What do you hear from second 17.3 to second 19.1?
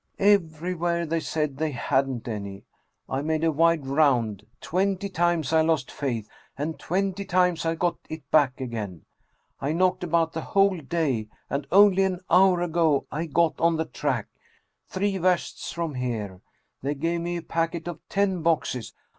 a packet of ten boxes.